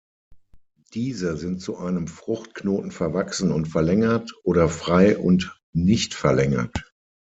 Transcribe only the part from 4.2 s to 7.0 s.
oder frei und nicht verlängert.